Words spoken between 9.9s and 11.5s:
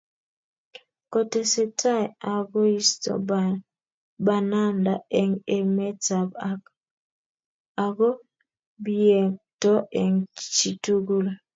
eng chitugul